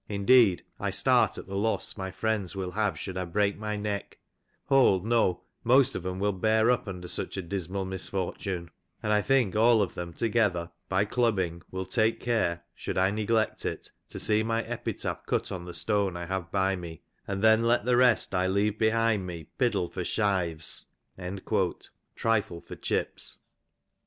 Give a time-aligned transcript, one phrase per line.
[0.08, 4.18] Indeed I start at the loss my friends will have should I break my neck—
[4.70, 8.70] hold, no, most of ''em will' bear up under such a dismal misfortune;
[9.02, 13.10] and I think all of them '* together (by clubbing) will take care (should I
[13.10, 17.02] neglect it) to see ^ my epitaph cut on the stone I have by me,
[17.26, 20.86] and then let the rest I *■ leave behind me piddle for shives""
[22.16, 23.38] (trifle for chips).